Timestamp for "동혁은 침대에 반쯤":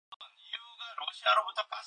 0.01-0.01